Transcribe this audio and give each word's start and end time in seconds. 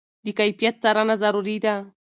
د 0.25 0.27
کیفیت 0.39 0.75
څارنه 0.83 1.15
ضروري 1.23 1.57
ده. 1.65 1.75